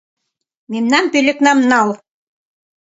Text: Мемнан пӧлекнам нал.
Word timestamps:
Мемнан 0.71 1.05
пӧлекнам 1.11 1.59
нал. 1.71 1.89